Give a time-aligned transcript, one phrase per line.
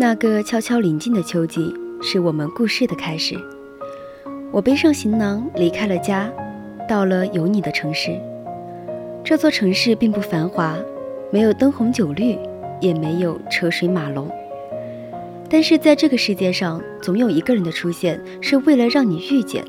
[0.00, 3.34] 那个悄悄临近的秋季，是我们故事的开始。
[4.52, 6.32] 我背上行囊离开了家，
[6.88, 8.16] 到了有你的城市。
[9.24, 10.76] 这座城市并不繁华，
[11.32, 12.38] 没有灯红酒绿，
[12.80, 14.30] 也没有车水马龙。
[15.50, 19.64] 但是在这个世界上，总有一个人的出现是为了让你遇见，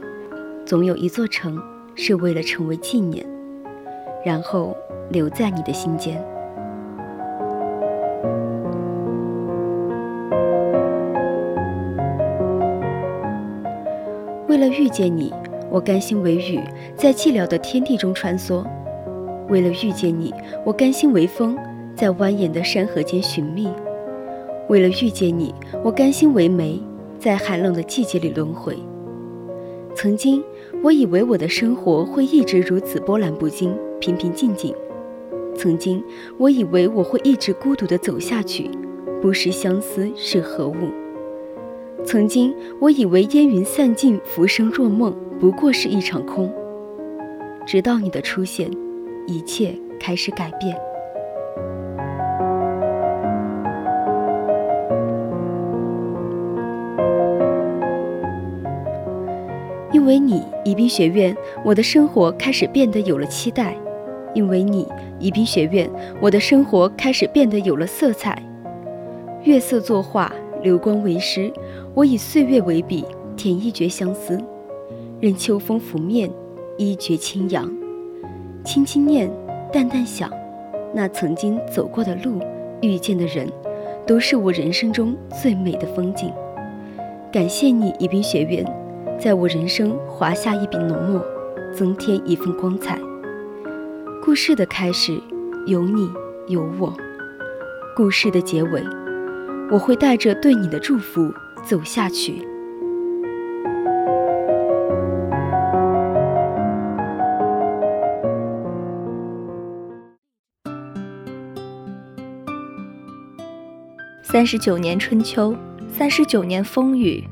[0.64, 1.60] 总有一座城
[1.96, 3.26] 是为了成为纪念，
[4.24, 4.78] 然后
[5.10, 6.24] 留在你的心间。
[14.60, 15.34] 为了遇见你，
[15.72, 16.60] 我甘心为雨，
[16.94, 18.62] 在寂寥的天地中穿梭；
[19.48, 20.34] 为了遇见你，
[20.66, 21.58] 我甘心为风，
[21.96, 23.70] 在蜿蜒的山河间寻觅；
[24.68, 26.78] 为了遇见你，我甘心为梅，
[27.18, 28.78] 在寒冷的季节里轮回。
[29.96, 30.44] 曾经，
[30.84, 34.74] 我以为我的生活会一直如此波澜不惊、平平静静；
[35.56, 36.04] 曾经，
[36.38, 38.70] 我以为我会一直孤独地走下去，
[39.22, 40.90] 不识相思是何物。
[42.06, 46.52] 曾经，我以为烟云散尽，浮生若梦，不过是一场空。
[47.66, 48.70] 直到你的出现，
[49.28, 50.76] 一切开始改变。
[59.92, 63.74] 因为你，宜宾学院，我的生活开始变得有了期待；
[64.34, 64.88] 因为你，
[65.20, 65.88] 宜宾学院，
[66.20, 68.42] 我的生活开始变得有了色彩。
[69.44, 71.52] 月色作画，流光为诗。
[71.94, 74.38] 我以岁月为笔，填一绝相思，
[75.20, 76.30] 任秋风拂面，
[76.78, 77.70] 一绝清扬。
[78.64, 79.32] 轻轻念，
[79.72, 80.30] 淡淡想，
[80.94, 82.40] 那曾经走过的路，
[82.82, 83.48] 遇见的人，
[84.06, 86.32] 都是我人生中最美的风景。
[87.32, 88.66] 感谢你，宜宾学院，
[89.20, 91.24] 在我人生划下一笔浓墨，
[91.74, 93.00] 增添一份光彩。
[94.24, 95.20] 故事的开始，
[95.66, 96.10] 有你
[96.48, 96.92] 有我；
[97.96, 98.84] 故事的结尾，
[99.72, 101.34] 我会带着对你的祝福。
[101.64, 102.42] 走下去。
[114.24, 115.56] 三十九年春秋，
[115.88, 117.24] 三十九年风雨，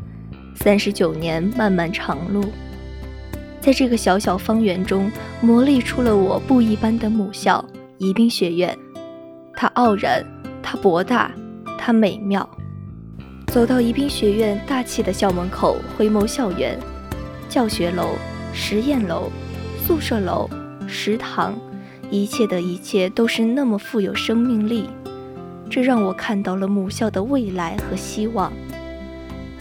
[0.55, 2.43] 三十九年漫漫长路，
[3.61, 5.11] 在这个小小方圆中
[5.41, 7.63] 磨砺出了我不一般的母校——
[7.97, 8.77] 宜宾学院。
[9.53, 10.23] 它傲然，
[10.61, 11.31] 它博大，
[11.87, 12.47] 它美妙。
[13.47, 16.77] 走到宜宾学院大气的校门口，回眸校园，
[17.47, 18.09] 教学楼、
[18.51, 19.31] 实验楼、
[19.85, 20.49] 宿舍楼、
[20.85, 21.57] 食堂，
[22.11, 24.89] 一切的一切都是那么富有生命力，
[25.69, 28.51] 这让我看到了母校的未来和希望。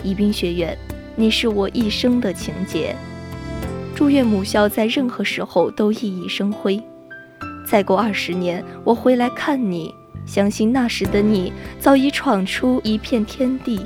[0.03, 0.77] 宜宾学院，
[1.15, 2.97] 你是我一生的情结。
[3.95, 6.83] 祝愿母校在任何时候都熠熠生辉。
[7.65, 9.95] 再过二十年，我回来看你。
[10.27, 13.81] 相信那时的你早已闯出一片天地。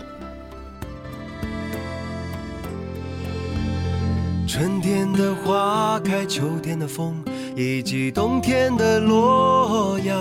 [4.48, 7.22] 春天的花开，秋天的风，
[7.54, 10.18] 以及冬天的洛阳。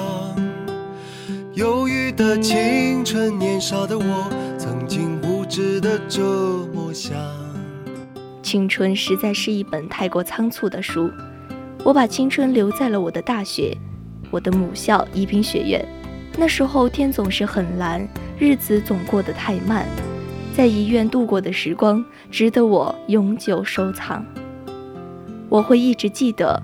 [1.56, 6.22] 忧郁的青春，年少的我，曾经无知的这
[6.74, 7.12] 么想。
[8.44, 11.10] 青春实在是一本太过仓促的书，
[11.84, 13.76] 我把青春留在了我的大学，
[14.30, 15.86] 我的母校宜宾学院。
[16.38, 18.08] 那时候天总是很蓝，
[18.38, 19.86] 日子总过得太慢，
[20.56, 24.26] 在医院度过的时光值得我永久收藏。
[25.50, 26.62] 我会一直记得，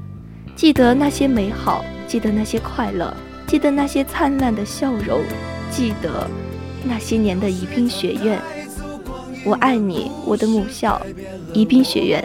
[0.56, 3.14] 记得那些美好，记得那些快乐，
[3.48, 5.22] 记得那些灿烂的笑容，
[5.72, 6.30] 记得
[6.84, 8.40] 那些年的宜宾学院。
[9.44, 11.02] 我爱你，我的母校，
[11.54, 12.24] 宜宾学院。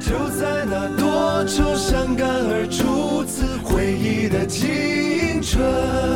[0.00, 4.68] 就在那多愁善感而初次回忆的青
[5.60, 6.09] trust.